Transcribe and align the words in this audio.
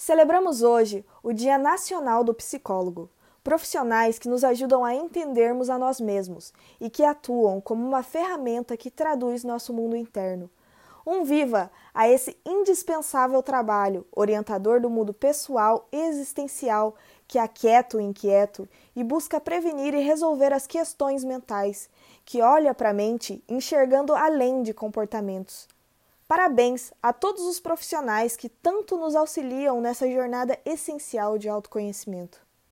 Celebramos 0.00 0.62
hoje 0.62 1.04
o 1.24 1.32
Dia 1.32 1.58
Nacional 1.58 2.22
do 2.22 2.32
Psicólogo, 2.32 3.10
profissionais 3.42 4.16
que 4.16 4.28
nos 4.28 4.44
ajudam 4.44 4.84
a 4.84 4.94
entendermos 4.94 5.68
a 5.68 5.76
nós 5.76 6.00
mesmos 6.00 6.52
e 6.80 6.88
que 6.88 7.02
atuam 7.02 7.60
como 7.60 7.84
uma 7.84 8.04
ferramenta 8.04 8.76
que 8.76 8.92
traduz 8.92 9.42
nosso 9.42 9.72
mundo 9.72 9.96
interno. 9.96 10.48
Um 11.04 11.24
viva 11.24 11.68
a 11.92 12.08
esse 12.08 12.38
indispensável 12.46 13.42
trabalho, 13.42 14.06
orientador 14.12 14.80
do 14.80 14.88
mundo 14.88 15.12
pessoal 15.12 15.88
e 15.90 15.96
existencial 15.96 16.94
que 17.26 17.36
aquieta 17.36 17.96
o 17.96 18.00
inquieto 18.00 18.68
e 18.94 19.02
busca 19.02 19.40
prevenir 19.40 19.94
e 19.94 20.00
resolver 20.00 20.52
as 20.52 20.64
questões 20.64 21.24
mentais, 21.24 21.90
que 22.24 22.40
olha 22.40 22.72
para 22.72 22.90
a 22.90 22.94
mente 22.94 23.42
enxergando 23.48 24.14
além 24.14 24.62
de 24.62 24.72
comportamentos. 24.72 25.66
Parabéns 26.28 26.92
a 27.02 27.10
todos 27.10 27.42
os 27.44 27.58
profissionais 27.58 28.36
que 28.36 28.50
tanto 28.50 28.98
nos 28.98 29.16
auxiliam 29.16 29.80
nessa 29.80 30.06
jornada 30.06 30.60
essencial 30.62 31.38
de 31.38 31.48
autoconhecimento. 31.48 32.47